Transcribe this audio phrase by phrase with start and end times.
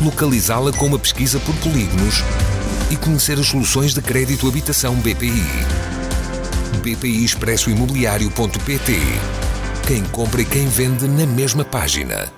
[0.00, 2.22] localizá-la com uma pesquisa por polígonos
[2.90, 5.42] e conhecer as soluções de crédito habitação BPI.
[6.82, 8.92] BPI Expresso Imobiliário.pt
[9.86, 12.32] Quem compra e quem vende na mesma página.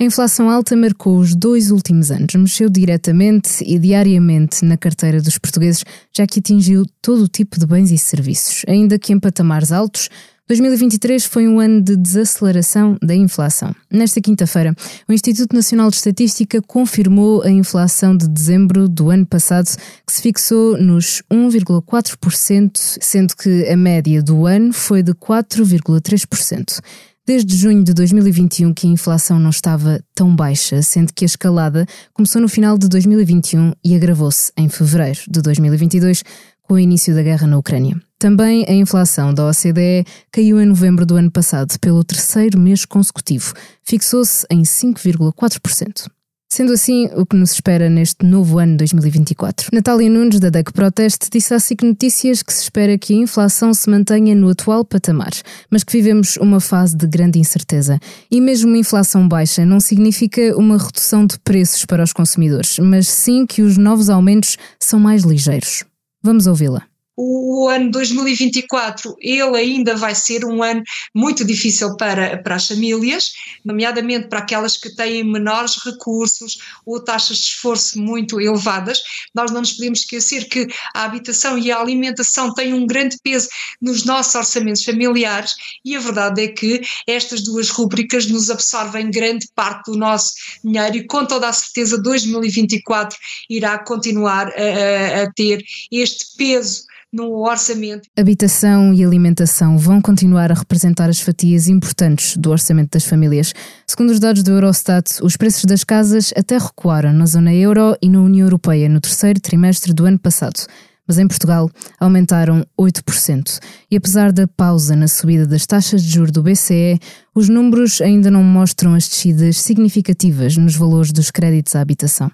[0.00, 5.38] A inflação alta marcou os dois últimos anos, mexeu diretamente e diariamente na carteira dos
[5.38, 5.84] portugueses,
[6.16, 10.08] já que atingiu todo o tipo de bens e serviços, ainda que em patamares altos,
[10.48, 13.74] 2023 foi um ano de desaceleração da inflação.
[13.90, 14.74] Nesta quinta-feira,
[15.06, 19.68] o Instituto Nacional de Estatística confirmou a inflação de dezembro do ano passado,
[20.06, 26.80] que se fixou nos 1,4%, sendo que a média do ano foi de 4,3%.
[27.26, 31.84] Desde junho de 2021 que a inflação não estava tão baixa, sendo que a escalada
[32.14, 36.22] começou no final de 2021 e agravou-se em fevereiro de 2022
[36.62, 38.07] com o início da guerra na Ucrânia.
[38.18, 43.54] Também a inflação da OCDE caiu em novembro do ano passado pelo terceiro mês consecutivo,
[43.84, 46.08] fixou-se em 5,4%.
[46.50, 49.68] Sendo assim, o que nos espera neste novo ano 2024?
[49.72, 53.72] Natália Nunes, da DEC Proteste, disse à SIC Notícias que se espera que a inflação
[53.72, 55.30] se mantenha no atual patamar,
[55.70, 58.00] mas que vivemos uma fase de grande incerteza.
[58.30, 63.06] E mesmo uma inflação baixa não significa uma redução de preços para os consumidores, mas
[63.06, 65.84] sim que os novos aumentos são mais ligeiros.
[66.20, 66.82] Vamos ouvi-la
[67.20, 73.32] o, ano 2024 ele ainda vai ser um ano muito difícil para, para as famílias,
[73.64, 79.02] nomeadamente para aquelas que têm menores recursos ou taxas de esforço muito elevadas.
[79.34, 83.48] Nós não nos podemos esquecer que a habitação e a alimentação têm um grande peso
[83.82, 89.48] nos nossos orçamentos familiares e a verdade é que estas duas rúbricas nos absorvem grande
[89.56, 93.18] parte do nosso dinheiro e com toda a certeza 2024
[93.50, 98.08] irá continuar a, a ter este peso no orçamento.
[98.16, 103.54] Habitação e alimentação vão continuar a representar as fatias importantes do orçamento das famílias.
[103.86, 108.08] Segundo os dados do Eurostat, os preços das casas até recuaram na zona euro e
[108.08, 110.66] na União Europeia no terceiro trimestre do ano passado.
[111.06, 113.58] Mas em Portugal aumentaram 8%.
[113.90, 116.98] E apesar da pausa na subida das taxas de juros do BCE,
[117.34, 122.30] os números ainda não mostram as descidas significativas nos valores dos créditos à habitação.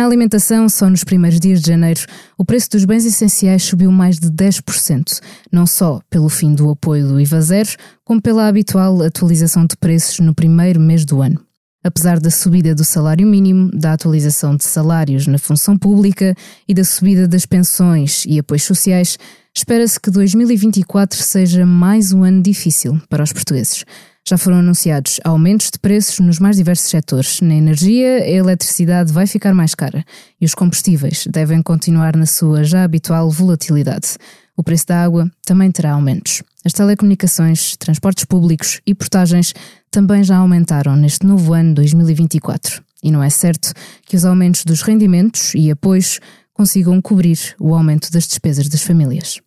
[0.00, 2.00] Na alimentação, só nos primeiros dias de janeiro,
[2.38, 5.20] o preço dos bens essenciais subiu mais de 10%,
[5.52, 7.68] não só pelo fim do apoio do IVA zero,
[8.02, 11.38] como pela habitual atualização de preços no primeiro mês do ano.
[11.84, 16.34] Apesar da subida do salário mínimo, da atualização de salários na função pública
[16.66, 19.18] e da subida das pensões e apoios sociais,
[19.54, 23.84] espera-se que 2024 seja mais um ano difícil para os portugueses.
[24.30, 27.40] Já foram anunciados aumentos de preços nos mais diversos setores.
[27.40, 30.04] Na energia, a eletricidade vai ficar mais cara
[30.40, 34.10] e os combustíveis devem continuar na sua já habitual volatilidade.
[34.56, 36.44] O preço da água também terá aumentos.
[36.64, 39.52] As telecomunicações, transportes públicos e portagens
[39.90, 42.84] também já aumentaram neste novo ano 2024.
[43.02, 43.72] E não é certo
[44.06, 46.20] que os aumentos dos rendimentos e apoios
[46.54, 49.40] consigam cobrir o aumento das despesas das famílias.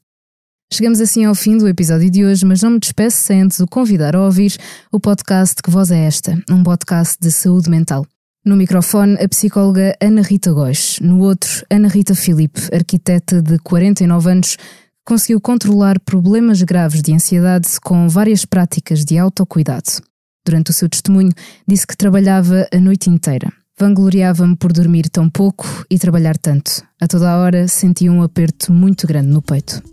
[0.74, 3.68] Chegamos assim ao fim do episódio de hoje, mas não me despeço sem antes o
[3.68, 4.58] convidar a ouvir
[4.92, 6.36] o podcast Que Voz é Esta?
[6.50, 8.08] Um podcast de saúde mental.
[8.44, 10.98] No microfone, a psicóloga Ana Rita Góis.
[11.00, 14.58] No outro, Ana Rita Filipe, arquiteta de 49 anos,
[15.06, 20.02] conseguiu controlar problemas graves de ansiedade com várias práticas de autocuidado.
[20.44, 21.34] Durante o seu testemunho,
[21.68, 23.54] disse que trabalhava a noite inteira.
[23.80, 26.84] Vangloriava-me por dormir tão pouco e trabalhar tanto.
[27.00, 29.93] A toda a hora sentia um aperto muito grande no peito.